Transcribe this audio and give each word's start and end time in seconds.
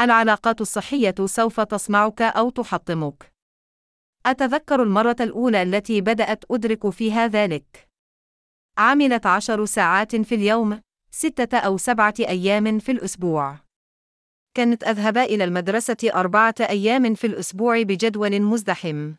العلاقات 0.00 0.60
الصحية 0.60 1.14
سوف 1.24 1.60
تصنعك 1.60 2.22
أو 2.22 2.50
تحطمك. 2.50 3.32
أتذكر 4.26 4.82
المرة 4.82 5.16
الأولى 5.20 5.62
التي 5.62 6.00
بدأت 6.00 6.44
أدرك 6.50 6.90
فيها 6.90 7.26
ذلك. 7.26 7.88
عملت 8.78 9.26
عشر 9.26 9.64
ساعات 9.64 10.16
في 10.16 10.34
اليوم، 10.34 10.80
ستة 11.10 11.58
أو 11.58 11.76
سبعة 11.76 12.14
أيام 12.20 12.78
في 12.78 12.92
الأسبوع. 12.92 13.58
كانت 14.54 14.84
أذهب 14.84 15.18
إلى 15.18 15.44
المدرسة 15.44 15.96
أربعة 16.04 16.54
أيام 16.60 17.14
في 17.14 17.26
الأسبوع 17.26 17.82
بجدول 17.82 18.42
مزدحم. 18.42 19.14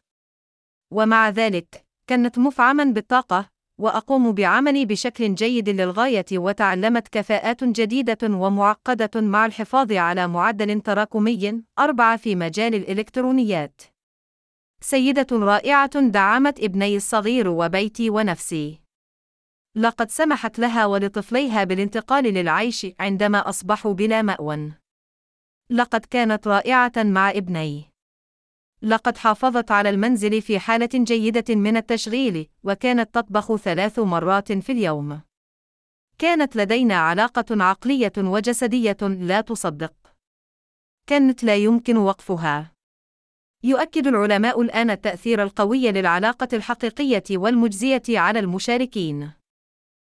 ومع 0.92 1.30
ذلك، 1.30 1.86
كانت 2.08 2.40
مفعما 2.40 2.84
بالطاقة، 2.84 3.50
وأقوم 3.80 4.32
بعملي 4.32 4.86
بشكل 4.86 5.36
جيد 5.36 5.70
للغاية 5.70 6.26
وتعلمت 6.34 7.08
كفاءات 7.08 7.64
جديدة 7.64 8.18
ومعقدة 8.24 9.22
مع 9.22 9.46
الحفاظ 9.46 9.92
على 9.92 10.28
معدل 10.28 10.82
تراكمي 10.82 11.64
أربعة 11.80 12.18
في 12.18 12.36
مجال 12.36 12.76
الإلكترونيات. 12.76 13.82
سيدة 14.82 15.28
رائعة 15.32 16.00
دعمت 16.00 16.60
ابني 16.60 16.96
الصغير 16.96 17.50
وبيتي 17.50 18.10
ونفسي. 18.10 18.80
لقد 19.76 20.12
سمحت 20.12 20.60
لها 20.60 20.86
ولطفليها 20.86 21.64
بالانتقال 21.64 22.24
للعيش 22.24 22.88
عندما 23.00 23.50
أصبحوا 23.50 23.94
بلا 23.94 24.22
مأوى. 24.22 24.72
لقد 25.70 26.06
كانت 26.06 26.48
رائعة 26.48 26.92
مع 26.98 27.30
ابني. 27.30 27.90
لقد 28.82 29.18
حافظت 29.18 29.72
على 29.72 29.90
المنزل 29.90 30.42
في 30.42 30.60
حالة 30.60 30.90
جيدة 30.94 31.56
من 31.56 31.78
التشغيل، 31.78 32.50
وكانت 32.64 33.14
تطبخ 33.16 33.56
ثلاث 33.56 34.00
مرات 34.00 34.52
في 34.52 34.72
اليوم. 34.72 35.22
كانت 36.18 36.56
لدينا 36.56 36.96
علاقة 36.96 37.64
عقلية 37.64 38.14
وجسدية 38.18 38.98
لا 39.02 39.42
تصدق. 39.42 39.94
كانت 41.08 41.44
لا 41.44 41.56
يمكن 41.56 41.98
وقفها. 41.98 42.72
يؤكد 43.64 44.08
العلماء 44.08 44.62
الآن 44.62 44.90
التأثير 44.90 45.44
القوي 45.44 45.92
للعلاقة 45.92 46.48
الحقيقية 46.54 47.24
والمجزية 47.32 48.04
على 48.10 48.40
المشاركين. 48.40 49.32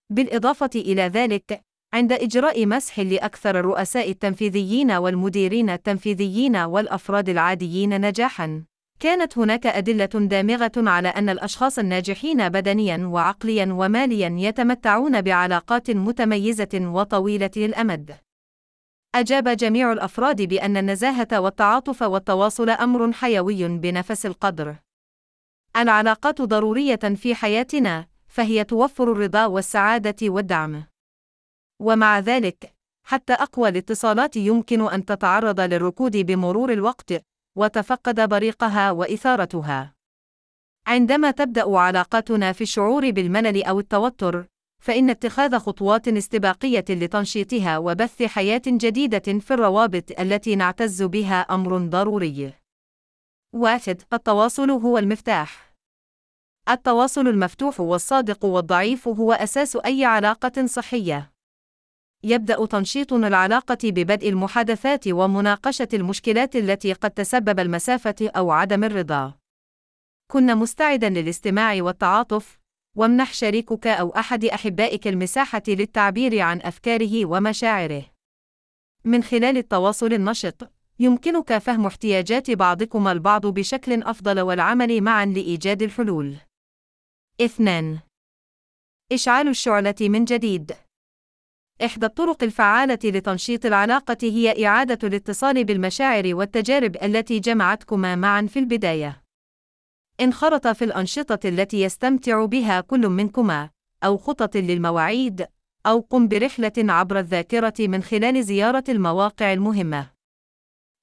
بالإضافة 0.10 0.70
إلى 0.76 1.02
ذلك، 1.02 1.62
عند 1.94 2.12
إجراء 2.12 2.66
مسح 2.66 3.00
لأكثر 3.00 3.60
الرؤساء 3.60 4.12
التنفيذيين 4.12 4.92
والمديرين 4.92 5.70
التنفيذيين 5.70 6.56
والأفراد 6.56 7.30
العاديين 7.30 8.02
نجاحًا، 8.02 8.64
كانت 9.00 9.38
هناك 9.38 9.68
أدلة 9.68 10.06
دامغة 10.06 10.72
على 10.78 11.08
أن 11.08 11.30
الأشخاص 11.30 11.80
الناجحين 11.80 12.50
بدنيًا 12.50 12.98
وعقليًا 12.98 13.74
وماليًا 13.74 14.36
يتمتعون 14.40 15.22
بعلاقات 15.22 15.92
متميزة 15.92 16.70
وطويلة 16.74 17.52
الأمد. 17.58 18.16
أجاب 19.16 19.50
جميع 19.50 19.92
الأفراد 19.92 20.42
بأن 20.42 20.78
النزاهة 20.78 21.40
والتعاطف 21.40 22.02
والتواصل 22.02 22.70
أمر 22.70 23.12
حيوي 23.12 23.68
بنفس 23.68 24.26
القدر. 24.26 24.76
العلاقات 25.78 26.42
ضرورية 26.42 26.96
في 26.96 27.36
حياتنا، 27.36 28.08
فهي 28.28 28.64
توفر 28.64 29.12
الرضا 29.12 29.46
والسعادة 29.46 30.16
والدعم. 30.30 30.89
ومع 31.80 32.20
ذلك، 32.20 32.74
حتى 33.04 33.34
أقوى 33.34 33.70
الاتصالات 33.70 34.38
يمكن 34.38 34.90
أن 34.90 35.06
تتعرض 35.06 35.60
للركود 35.60 36.18
بمرور 36.18 36.74
الوقت، 36.74 37.14
وتفقد 37.58 38.30
بريقها 38.30 38.92
وإثارتها. 38.92 39.94
عندما 40.88 41.32
تبدأ 41.32 41.78
علاقاتنا 41.78 42.52
في 42.52 42.62
الشعور 42.62 43.12
بالملل 43.12 43.64
أو 43.64 43.80
التوتر، 43.80 44.46
فإن 44.84 45.10
اتخاذ 45.10 45.58
خطوات 45.58 46.08
استباقية 46.08 46.86
لتنشيطها 46.90 47.78
وبث 47.78 48.24
حياة 48.24 48.62
جديدة 48.68 49.40
في 49.40 49.54
الروابط 49.54 50.20
التي 50.20 50.56
نعتز 50.56 51.04
بها 51.04 51.42
أمر 51.42 51.78
ضروري. 51.78 52.54
واحد: 53.54 54.02
التواصل 54.14 54.72
هو 54.72 54.98
المفتاح. 54.98 55.74
التواصل 56.70 57.28
المفتوح 57.28 57.80
والصادق 57.80 58.46
والضعيف 58.46 59.08
هو 59.08 59.34
أساس 59.34 59.76
أي 59.76 60.06
علاقة 60.06 60.66
صحية. 60.66 61.32
يبدأ 62.24 62.66
تنشيط 62.66 63.14
العلاقة 63.14 63.78
ببدء 63.84 64.30
المحادثات 64.30 65.08
ومناقشة 65.08 65.88
المشكلات 65.94 66.56
التي 66.56 66.94
قد 66.94 67.12
تسبب 67.12 67.60
المسافة 67.60 68.16
أو 68.22 68.52
عدم 68.52 68.84
الرضا. 68.84 69.34
كن 70.32 70.58
مستعدا 70.58 71.10
للاستماع 71.10 71.76
والتعاطف، 71.84 72.60
وامنح 72.98 73.34
شريكك 73.34 73.88
أو 73.88 74.10
أحد 74.10 74.46
أحبائك 74.46 75.08
المساحة 75.08 75.64
للتعبير 75.68 76.40
عن 76.40 76.62
أفكاره 76.62 77.26
ومشاعره. 77.26 78.06
من 79.06 79.24
خلال 79.24 79.58
التواصل 79.58 80.14
النشط، 80.14 80.72
يمكنك 81.00 81.58
فهم 81.58 81.86
احتياجات 81.86 82.52
بعضكما 82.52 83.12
البعض 83.12 83.46
بشكل 83.46 84.04
أفضل 84.04 84.40
والعمل 84.40 85.02
معًا 85.02 85.26
لإيجاد 85.26 85.82
الحلول. 85.82 86.36
2. 87.42 88.00
إشعال 89.12 89.48
الشعلة 89.48 89.96
من 90.02 90.26
جديد. 90.26 90.89
إحدى 91.86 92.06
الطرق 92.06 92.44
الفعالة 92.44 93.00
لتنشيط 93.04 93.66
العلاقة 93.66 94.18
هي 94.24 94.66
إعادة 94.66 95.08
الاتصال 95.08 95.64
بالمشاعر 95.64 96.36
والتجارب 96.36 96.96
التي 97.04 97.40
جمعتكما 97.40 98.16
معًا 98.16 98.42
في 98.42 98.60
البداية. 98.60 99.22
انخرط 100.22 100.68
في 100.68 100.86
الأنشطة 100.86 101.50
التي 101.50 101.82
يستمتع 101.82 102.46
بها 102.46 102.82
كل 102.82 103.08
منكما، 103.08 103.70
أو 104.04 104.18
خطط 104.18 104.58
للمواعيد، 104.58 105.48
أو 105.86 106.00
قم 106.00 106.28
برحلة 106.28 106.72
عبر 106.78 107.20
الذاكرة 107.20 107.74
من 107.80 108.04
خلال 108.04 108.44
زيارة 108.44 108.84
المواقع 108.90 109.54
المهمة. 109.54 110.10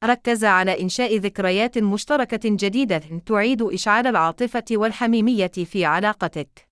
ركز 0.05 0.45
على 0.45 0.83
إنشاء 0.83 1.17
ذكريات 1.17 1.79
مشتركة 1.79 2.41
جديدة 2.45 3.03
تعيد 3.27 3.63
إشعال 3.63 4.07
العاطفة 4.07 4.65
والحميمية 4.73 5.47
في 5.47 5.85
علاقتك. 5.85 6.69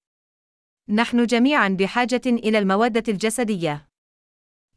نحن 0.88 1.26
جميعًا 1.26 1.68
بحاجة 1.68 2.22
إلى 2.26 2.58
المودة 2.58 3.02
الجسدية. 3.08 3.93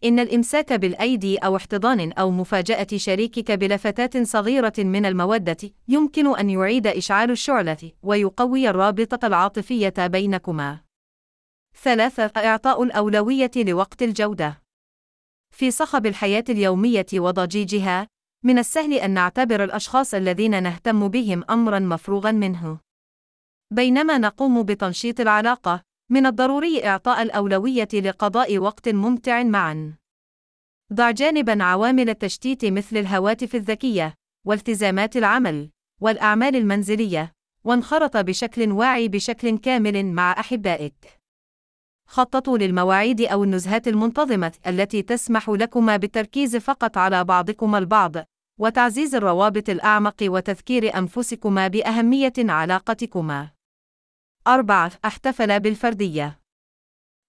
إن 0.04 0.20
الإمساك 0.20 0.74
بالأيدي 0.74 1.38
أو 1.38 1.56
احتضان 1.56 2.12
أو 2.12 2.32
مفاجأة 2.32 2.88
شريكك 2.96 3.52
بلفتات 3.52 4.18
صغيرة 4.18 4.74
من 4.78 5.06
المودة 5.06 5.58
يمكن 5.88 6.38
أن 6.38 6.50
يعيد 6.50 6.88
إشعال 6.88 7.32
الشعلة 7.32 7.92
ويقوي 8.04 8.70
الرابطة 8.70 9.28
العاطفية 9.28 9.94
بينكما. 9.98 10.80
ثلاثة 11.84 12.32
إعطاء 12.38 12.84
الأولوية 12.84 13.52
لوقت 13.56 14.04
الجودة. 14.04 14.62
في 15.52 15.72
صخب 15.72 16.06
الحياة 16.06 16.44
اليومية 16.50 17.06
وضجيجها، 17.14 18.08
من 18.44 18.60
السهل 18.60 18.94
أن 18.94 19.12
نعتبر 19.12 19.64
الأشخاص 19.64 20.14
الذين 20.14 20.64
نهتم 20.64 21.08
بهم 21.08 21.44
أمرًا 21.50 21.80
مفروغًا 21.80 22.32
منه. 22.32 22.80
بينما 23.72 24.18
نقوم 24.18 24.64
بتنشيط 24.64 25.20
العلاقة، 25.20 25.82
من 26.10 26.26
الضروري 26.26 26.86
إعطاء 26.86 27.22
الأولوية 27.22 27.88
لقضاء 27.94 28.58
وقت 28.58 28.90
ممتع 28.90 29.44
معًا. 29.44 29.94
ضع 30.94 31.12
جانبًا 31.12 31.64
عوامل 31.64 32.10
التشتيت 32.10 32.66
مثل 32.66 32.98
الهواتف 32.98 33.56
الذكية، 33.56 34.14
والتزامات 34.46 35.18
العمل، 35.18 35.70
والأعمال 36.02 36.56
المنزلية، 36.56 37.34
وانخرط 37.64 38.18
بشكل 38.18 38.72
واعي 38.72 39.08
بشكل 39.08 39.58
كامل 39.58 40.06
مع 40.06 40.32
أحبائك. 40.32 41.20
خططوا 42.10 42.58
للمواعيد 42.58 43.22
أو 43.22 43.44
النزهات 43.44 43.88
المنتظمة 43.88 44.54
التي 44.68 45.02
تسمح 45.02 45.50
لكما 45.50 45.98
بالتركيز 45.98 46.56
فقط 46.56 46.98
على 46.98 47.24
بعضكما 47.24 47.78
البعض، 47.78 48.16
وتعزيز 48.60 49.16
الروابط 49.16 49.70
الأعمق 49.70 50.16
وتذكير 50.24 50.98
أنفسكما 50.98 51.68
بأهمية 51.68 52.34
علاقتكما. 52.38 53.57
أربعة 54.48 54.92
احتفل 55.06 55.60
بالفردية. 55.60 56.40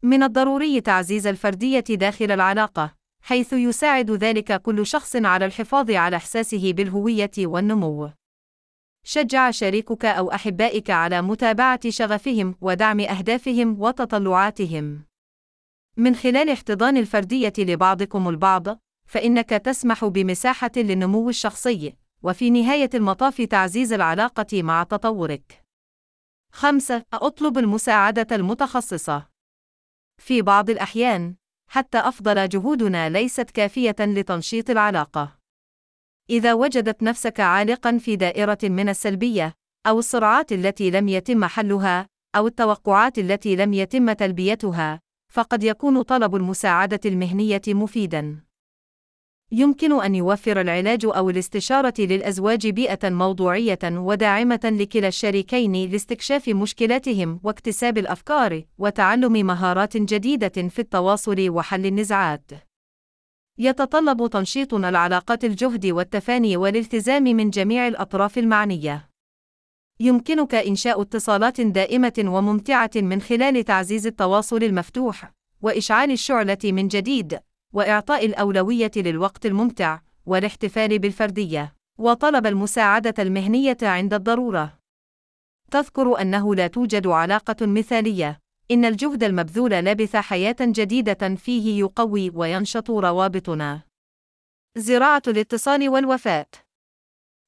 من 0.03 0.23
الضروري 0.23 0.81
تعزيز 0.81 1.27
الفردية 1.27 1.81
داخل 1.81 2.31
العلاقة، 2.31 2.95
حيث 3.23 3.53
يساعد 3.53 4.11
ذلك 4.11 4.63
كل 4.63 4.87
شخص 4.87 5.17
على 5.17 5.45
الحفاظ 5.45 5.91
على 5.91 6.17
إحساسه 6.17 6.73
بالهوية 6.73 7.31
والنمو. 7.39 8.11
شجع 9.05 9.51
شريكك 9.51 10.05
أو 10.05 10.33
أحبائك 10.33 10.91
على 10.91 11.23
متابعة 11.23 11.91
شغفهم 11.91 12.55
ودعم 12.61 13.01
أهدافهم 13.01 13.81
وتطلعاتهم. 13.81 15.03
من 15.97 16.15
خلال 16.15 16.51
احتضان 16.51 16.97
الفردية 16.97 17.53
لبعضكم 17.59 18.29
البعض، 18.29 18.79
فإنك 19.07 19.51
تسمح 19.51 20.05
بمساحة 20.05 20.73
للنمو 20.77 21.29
الشخصي، 21.29 21.95
وفي 22.23 22.51
نهاية 22.51 22.91
المطاف 22.95 23.41
تعزيز 23.43 23.93
العلاقة 23.93 24.63
مع 24.63 24.83
تطورك. 24.83 25.68
خمسة 26.53 27.05
أطلب 27.13 27.59
المساعدة 27.59 28.37
المتخصصة. 28.37 29.29
في 30.19 30.43
بعض 30.43 30.71
الأحيان، 30.71 31.35
حتى 31.71 31.99
أفضل 31.99 32.49
جهودنا 32.49 33.09
ليست 33.09 33.51
كافية 33.51 33.97
لتنشيط 34.01 34.71
العلاقة. 34.71 35.39
إذا 36.31 36.55
وجدت 36.55 37.03
نفسك 37.03 37.41
عالقًا 37.41 37.99
في 37.99 38.17
دائرة 38.17 38.59
من 38.63 38.89
السلبية، 38.89 39.55
أو 39.87 39.99
الصراعات 39.99 40.53
التي 40.53 40.91
لم 40.91 41.09
يتم 41.09 41.45
حلها، 41.45 42.07
أو 42.37 42.47
التوقعات 42.47 43.19
التي 43.19 43.57
لم 43.57 43.73
يتم 43.73 44.13
تلبيتها، 44.13 45.01
فقد 45.33 45.63
يكون 45.63 46.03
طلب 46.03 46.37
المساعدة 46.37 47.01
المهنية 47.07 47.63
مفيدًا. 47.69 48.48
يمكن 49.53 50.01
أن 50.01 50.15
يوفر 50.15 50.61
العلاج 50.61 51.05
أو 51.05 51.31
الاستشارة 51.31 51.95
للأزواج 51.99 52.69
بيئة 52.69 53.11
موضوعية 53.11 53.79
وداعمة 53.85 54.61
لكلا 54.65 55.09
الشريكين 55.09 55.91
لاستكشاف 55.91 56.49
مشكلاتهم 56.49 57.41
واكتساب 57.45 57.99
الأفكار 57.99 58.63
وتعلم 58.79 59.33
مهارات 59.33 59.97
جديدة 59.97 60.69
في 60.69 60.79
التواصل 60.79 61.51
وحل 61.51 61.87
النزاعات. 61.87 62.51
يتطلب 63.59 64.27
تنشيط 64.27 64.75
العلاقات 64.75 65.45
الجهد 65.45 65.87
والتفاني 65.87 66.57
والالتزام 66.57 67.23
من 67.23 67.51
جميع 67.51 67.89
الأطراف 67.89 68.39
المعنية. 68.39 69.09
يمكنك 70.01 70.55
إنشاء 70.55 71.03
اتصالات 71.03 71.61
دائمة 71.61 72.25
وممتعة 72.27 72.91
من 72.97 73.21
خلال 73.21 73.65
تعزيز 73.65 74.07
التواصل 74.07 74.63
المفتوح، 74.63 75.33
وإشعال 75.63 76.11
الشعلة 76.11 76.59
من 76.65 76.89
جديد، 76.89 77.39
وإعطاء 77.73 78.27
الأولوية 78.27 78.91
للوقت 78.97 79.47
الممتع، 79.47 80.01
والاحتفال 80.27 80.99
بالفردية، 80.99 81.75
وطلب 81.99 82.47
المساعدة 82.47 83.15
المهنية 83.19 83.77
عند 83.83 84.15
الضرورة. 84.15 84.79
تذكر 85.71 86.21
أنه 86.21 86.55
لا 86.55 86.67
توجد 86.67 87.07
علاقة 87.07 87.67
مثالية، 87.67 88.41
إن 88.71 88.85
الجهد 88.85 89.25
المبذول 89.25 89.71
لبث 89.71 90.17
حياة 90.17 90.57
جديدة 90.61 91.35
فيه 91.35 91.79
يقوي 91.79 92.31
وينشط 92.31 92.91
روابطنا. 92.91 93.83
زراعة 94.77 95.23
الاتصال 95.29 95.89
والوفاء. 95.89 96.49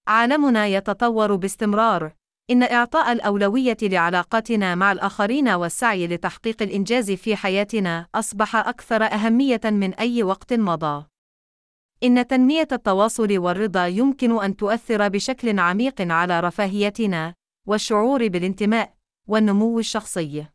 عالمنا 0.09 0.67
يتطور 0.67 1.37
باستمرار، 1.37 2.13
إن 2.51 2.63
إعطاء 2.63 3.13
الأولوية 3.13 3.77
لعلاقاتنا 3.83 4.75
مع 4.75 4.93
الآخرين 4.93 5.49
والسعي 5.49 6.07
لتحقيق 6.07 6.63
الإنجاز 6.63 7.11
في 7.11 7.37
حياتنا 7.37 8.07
أصبح 8.15 8.57
أكثر 8.57 9.03
أهمية 9.03 9.61
من 9.65 9.95
أي 9.95 10.23
وقت 10.23 10.53
مضى. 10.53 11.07
إن 12.03 12.27
تنمية 12.27 12.69
التواصل 12.73 13.39
والرضا 13.39 13.87
يمكن 13.87 14.43
أن 14.43 14.57
تؤثر 14.57 15.09
بشكل 15.09 15.59
عميق 15.59 15.95
على 16.01 16.41
رفاهيتنا، 16.41 17.35
والشعور 17.67 18.29
بالانتماء، 18.29 18.95
والنمو 19.29 19.79
الشخصي. 19.79 20.47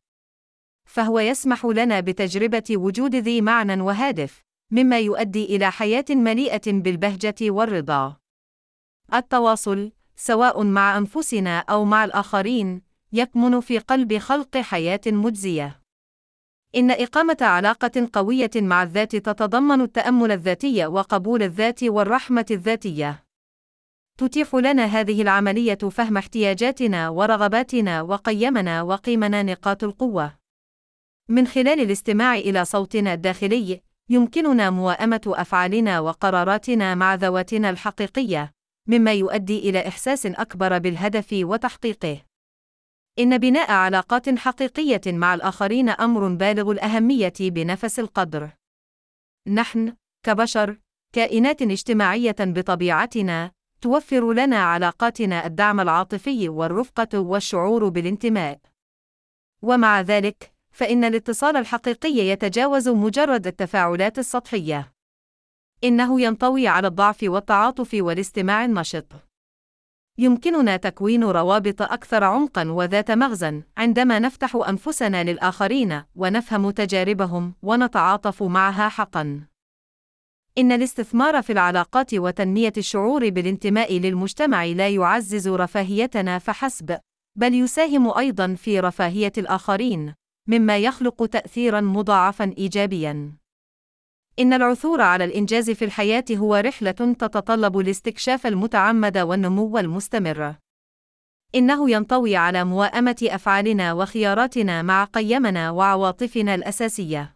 فهو 0.85 1.19
يسمح 1.19 1.65
لنا 1.65 1.99
بتجربة 1.99 2.63
وجود 2.71 3.15
ذي 3.15 3.41
معنى 3.41 3.81
وهدف، 3.81 4.41
مما 4.71 4.99
يؤدي 4.99 5.55
إلى 5.55 5.71
حياة 5.71 6.05
مليئة 6.09 6.71
بالبهجة 6.71 7.35
والرضا. 7.41 8.15
التواصل، 9.13 9.91
سواء 10.15 10.63
مع 10.63 10.97
أنفسنا 10.97 11.59
أو 11.59 11.85
مع 11.85 12.05
الآخرين، 12.05 12.81
يكمن 13.13 13.59
في 13.59 13.79
قلب 13.79 14.17
خلق 14.17 14.57
حياة 14.57 15.01
مجزية. 15.07 15.81
إن 16.75 16.91
إقامة 16.91 17.37
علاقة 17.41 18.09
قوية 18.13 18.51
مع 18.55 18.83
الذات 18.83 19.15
تتضمن 19.15 19.81
التأمل 19.81 20.31
الذاتي 20.31 20.85
وقبول 20.85 21.43
الذات 21.43 21.83
والرحمة 21.83 22.45
الذاتية. 22.51 23.23
تتيح 24.17 24.55
لنا 24.55 24.85
هذه 24.85 25.21
العملية 25.21 25.75
فهم 25.75 26.17
احتياجاتنا 26.17 27.09
ورغباتنا 27.09 28.01
وقيمنا 28.01 28.81
وقيمنا 28.81 29.43
نقاط 29.43 29.83
القوة. 29.83 30.33
من 31.29 31.47
خلال 31.47 31.79
الاستماع 31.79 32.35
إلى 32.35 32.65
صوتنا 32.65 33.13
الداخلي، 33.13 33.81
يمكننا 34.09 34.69
موائمة 34.69 35.21
أفعالنا 35.25 35.99
وقراراتنا 35.99 36.95
مع 36.95 37.15
ذواتنا 37.15 37.69
الحقيقية، 37.69 38.51
مما 38.87 39.13
يؤدي 39.13 39.69
إلى 39.69 39.87
إحساس 39.87 40.25
أكبر 40.25 40.77
بالهدف 40.77 41.27
وتحقيقه. 41.33 42.21
إن 43.19 43.37
بناء 43.37 43.71
علاقات 43.71 44.29
حقيقية 44.29 45.01
مع 45.07 45.33
الآخرين 45.33 45.89
أمر 45.89 46.27
بالغ 46.27 46.71
الأهمية 46.71 47.33
بنفس 47.39 47.99
القدر. 47.99 48.49
نحن، 49.47 49.95
كبشر، 50.23 50.77
كائنات 51.13 51.61
اجتماعية 51.61 52.35
بطبيعتنا، 52.39 53.51
توفر 53.81 54.33
لنا 54.33 54.57
علاقاتنا 54.57 55.45
الدعم 55.45 55.79
العاطفي 55.79 56.49
والرفقة 56.49 57.19
والشعور 57.19 57.89
بالانتماء. 57.89 58.59
ومع 59.61 60.01
ذلك، 60.01 60.53
فإن 60.71 61.03
الاتصال 61.03 61.57
الحقيقي 61.57 62.17
يتجاوز 62.17 62.89
مجرد 62.89 63.47
التفاعلات 63.47 64.19
السطحية. 64.19 64.94
إنه 65.83 66.21
ينطوي 66.21 66.67
على 66.67 66.87
الضعف 66.87 67.17
والتعاطف 67.23 67.93
والاستماع 67.93 68.65
النشط. 68.65 69.05
يمكننا 70.17 70.77
تكوين 70.77 71.23
روابط 71.23 71.81
أكثر 71.81 72.23
عمقًا 72.23 72.71
وذات 72.71 73.11
مغزى 73.11 73.63
عندما 73.77 74.19
نفتح 74.19 74.55
أنفسنا 74.55 75.23
للآخرين 75.23 76.03
ونفهم 76.15 76.69
تجاربهم 76.69 77.53
ونتعاطف 77.61 78.43
معها 78.43 78.89
حقًا. 78.89 79.41
إن 80.57 80.71
الاستثمار 80.71 81.41
في 81.41 81.51
العلاقات 81.53 82.13
وتنمية 82.13 82.73
الشعور 82.77 83.29
بالانتماء 83.29 83.99
للمجتمع 83.99 84.65
لا 84.65 84.89
يعزز 84.89 85.47
رفاهيتنا 85.47 86.39
فحسب، 86.39 86.99
بل 87.35 87.53
يساهم 87.53 88.17
أيضًا 88.17 88.55
في 88.55 88.79
رفاهية 88.79 89.33
الآخرين، 89.37 90.13
مما 90.47 90.77
يخلق 90.77 91.25
تأثيرًا 91.25 91.81
مضاعفًا 91.81 92.53
إيجابيًا. 92.57 93.44
إن 94.39 94.53
العثور 94.53 95.01
على 95.01 95.23
الإنجاز 95.25 95.69
في 95.69 95.85
الحياة 95.85 96.25
هو 96.31 96.55
رحلة 96.55 96.91
تتطلب 96.91 97.79
الاستكشاف 97.79 98.47
المتعمد 98.47 99.17
والنمو 99.17 99.77
المستمر. 99.77 100.55
إنه 101.55 101.89
ينطوي 101.89 102.35
على 102.35 102.63
موائمة 102.63 103.15
أفعالنا 103.23 103.93
وخياراتنا 103.93 104.81
مع 104.81 105.03
قيمنا 105.03 105.71
وعواطفنا 105.71 106.55
الأساسية. 106.55 107.35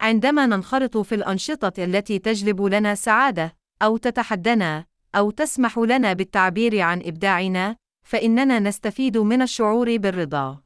عندما 0.00 0.46
ننخرط 0.46 0.96
في 0.96 1.14
الأنشطة 1.14 1.84
التي 1.84 2.18
تجلب 2.18 2.62
لنا 2.62 2.94
سعادة، 2.94 3.56
أو 3.82 3.96
تتحدانا، 3.96 4.84
أو 5.14 5.30
تسمح 5.30 5.78
لنا 5.78 6.12
بالتعبير 6.12 6.80
عن 6.80 7.02
إبداعنا، 7.04 7.76
فإننا 8.06 8.58
نستفيد 8.58 9.18
من 9.18 9.42
الشعور 9.42 9.96
بالرضا. 9.96 10.62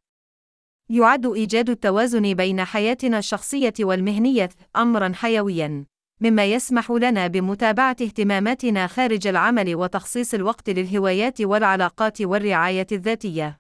يعد 0.89 1.27
إيجاد 1.27 1.71
التوازن 1.71 2.35
بين 2.35 2.65
حياتنا 2.65 3.19
الشخصية 3.19 3.75
والمهنية 3.81 4.49
أمرًا 4.77 5.13
حيويًا، 5.15 5.85
مما 6.21 6.45
يسمح 6.45 6.91
لنا 6.91 7.27
بمتابعة 7.27 7.97
اهتماماتنا 8.03 8.87
خارج 8.87 9.27
العمل 9.27 9.75
وتخصيص 9.75 10.35
الوقت 10.35 10.71
للهوايات 10.71 11.41
والعلاقات 11.41 12.23
والرعاية 12.23 12.87
الذاتية. 12.93 13.59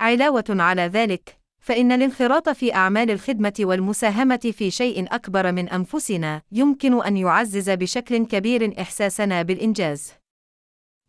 علاوة 0.00 0.44
على 0.50 0.82
ذلك، 0.82 1.38
فإن 1.62 1.92
الانخراط 1.92 2.48
في 2.48 2.74
أعمال 2.74 3.10
الخدمة 3.10 3.54
والمساهمة 3.60 4.52
في 4.52 4.70
شيء 4.70 5.14
أكبر 5.14 5.52
من 5.52 5.68
أنفسنا 5.68 6.42
يمكن 6.52 7.02
أن 7.02 7.16
يعزز 7.16 7.70
بشكل 7.70 8.26
كبير 8.26 8.80
إحساسنا 8.80 9.42
بالإنجاز. 9.42 10.12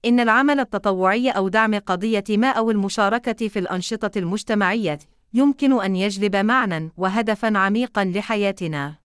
إن 0.05 0.19
العمل 0.19 0.59
التطوعي 0.59 1.29
أو 1.29 1.47
دعم 1.47 1.75
قضية 1.75 2.23
ما 2.29 2.49
أو 2.49 2.71
المشاركة 2.71 3.47
في 3.47 3.59
الأنشطة 3.59 4.19
المجتمعية 4.19 4.99
يمكن 5.33 5.81
أن 5.81 5.95
يجلب 5.95 6.35
معنى 6.35 6.91
وهدفا 6.97 7.57
عميقا 7.57 8.05
لحياتنا. 8.05 8.95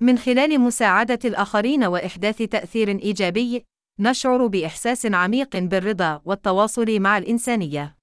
من 0.00 0.18
خلال 0.18 0.60
مساعدة 0.60 1.18
الآخرين 1.24 1.84
وإحداث 1.84 2.38
تأثير 2.38 2.88
إيجابي، 2.88 3.64
نشعر 3.98 4.46
بإحساس 4.46 5.06
عميق 5.06 5.56
بالرضا 5.56 6.22
والتواصل 6.24 7.00
مع 7.00 7.18
الإنسانية. 7.18 7.96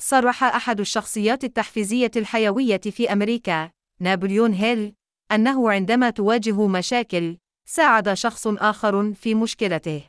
صرح 0.00 0.44
أحد 0.44 0.80
الشخصيات 0.80 1.44
التحفيزية 1.44 2.10
الحيوية 2.16 2.80
في 2.80 3.12
أمريكا، 3.12 3.70
نابليون 4.00 4.52
هيل، 4.52 4.94
أنه 5.32 5.70
عندما 5.70 6.10
تواجه 6.10 6.66
مشاكل، 6.66 7.36
ساعد 7.68 8.14
شخص 8.14 8.46
آخر 8.46 9.12
في 9.12 9.34
مشكلته. 9.34 10.02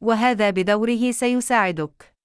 وهذا 0.00 0.50
بدوره 0.50 1.10
سيساعدك. 1.10 2.19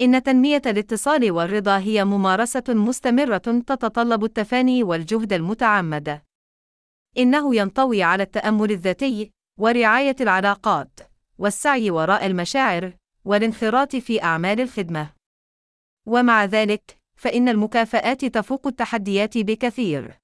إن 0.00 0.22
تنمية 0.22 0.62
الاتصال 0.66 1.30
والرضا 1.30 1.78
هي 1.78 2.04
ممارسة 2.04 2.64
مستمرة 2.68 3.38
تتطلب 3.38 4.24
التفاني 4.24 4.82
والجهد 4.82 5.32
المتعمد. 5.32 6.22
إنه 7.18 7.56
ينطوي 7.56 8.02
على 8.02 8.22
التأمل 8.22 8.70
الذاتي، 8.70 9.30
ورعاية 9.58 10.16
العلاقات، 10.20 11.00
والسعي 11.38 11.90
وراء 11.90 12.26
المشاعر، 12.26 12.92
والانخراط 13.24 13.96
في 13.96 14.22
أعمال 14.22 14.60
الخدمة. 14.60 15.10
ومع 16.06 16.44
ذلك، 16.44 16.98
فإن 17.16 17.48
المكافآت 17.48 18.24
تفوق 18.24 18.66
التحديات 18.66 19.38
بكثير. 19.38 20.18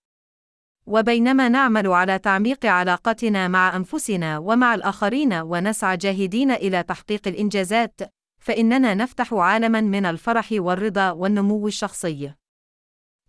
وبينما 0.86 1.48
نعمل 1.48 1.86
على 1.86 2.18
تعميق 2.18 2.66
علاقتنا 2.66 3.48
مع 3.48 3.76
أنفسنا 3.76 4.38
ومع 4.38 4.74
الآخرين 4.74 5.32
ونسعى 5.34 5.96
جاهدين 5.96 6.50
إلى 6.50 6.82
تحقيق 6.82 7.28
الإنجازات، 7.28 8.00
فإننا 8.40 8.94
نفتح 8.94 9.34
عالمًا 9.34 9.80
من 9.80 10.06
الفرح 10.06 10.48
والرضا 10.52 11.10
والنمو 11.10 11.66
الشخصي. 11.66 12.34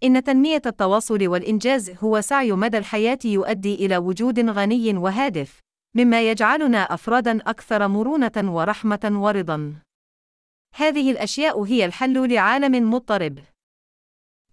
إن 0.03 0.23
تنمية 0.23 0.61
التواصل 0.65 1.27
والإنجاز 1.27 1.91
هو 2.03 2.21
سعي 2.21 2.51
مدى 2.51 2.77
الحياة 2.77 3.19
يؤدي 3.25 3.75
إلى 3.75 3.97
وجود 3.97 4.39
غني 4.49 4.97
وهادف، 4.97 5.59
مما 5.95 6.29
يجعلنا 6.31 6.93
أفرادًا 6.93 7.37
أكثر 7.37 7.87
مرونة 7.87 8.31
ورحمة 8.37 9.11
ورضا. 9.13 9.75
هذه 10.75 11.11
الأشياء 11.11 11.63
هي 11.63 11.85
الحل 11.85 12.33
لعالم 12.33 12.93
مضطرب. 12.93 13.39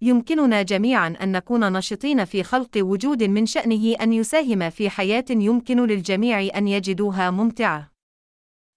يمكننا 0.01 0.63
جميعا 0.63 1.17
أن 1.23 1.33
نكون 1.33 1.73
نشطين 1.73 2.25
في 2.25 2.43
خلق 2.43 2.71
وجود 2.77 3.23
من 3.23 3.47
شأنه 3.47 3.95
أن 4.01 4.13
يساهم 4.13 4.71
في 4.71 4.91
حياة 4.91 5.25
يمكن 5.31 5.87
للجميع 5.87 6.41
أن 6.59 6.69
يجدوها 6.69 7.31
ممتعة. 7.31 7.98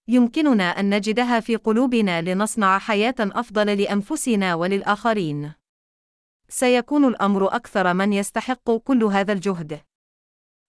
يمكننا 0.08 0.64
أن 0.64 0.94
نجدها 0.94 1.40
في 1.40 1.56
قلوبنا 1.56 2.22
لنصنع 2.22 2.78
حياة 2.78 3.14
أفضل 3.20 3.82
لأنفسنا 3.82 4.54
وللآخرين. 4.54 5.52
سيكون 6.48 7.04
الأمر 7.04 7.56
أكثر 7.56 7.94
من 7.94 8.12
يستحق 8.12 8.70
كل 8.70 9.04
هذا 9.04 9.32
الجهد. 9.32 9.80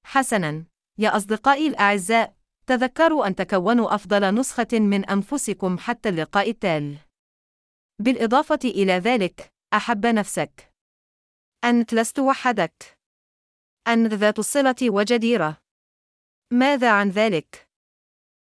حسناً، 0.06 0.66
يا 0.98 1.18
أصدقائي 1.18 1.68
الأعزاء، 1.68 2.36
تذكروا 2.68 3.28
أن 3.28 3.36
تكونوا 3.36 3.96
أفضل 3.96 4.36
نسخة 4.36 4.68
من 4.74 5.06
أنفسكم 5.06 5.78
حتى 5.78 6.10
اللقاء 6.10 6.50
التالي. 6.50 6.98
بالإضافة 8.00 8.60
إلى 8.63 8.94
ذلك، 8.94 9.54
أحب 9.74 10.06
نفسك. 10.06 10.74
أنت 11.63 11.94
لست 11.94 12.20
وحدك. 12.20 12.98
أنت 13.88 14.13
ذات 14.13 14.40
الصلة 14.40 14.75
وجديرة. 14.82 15.58
ماذا 16.52 16.92
عن 16.92 17.10
ذلك؟ 17.10 17.62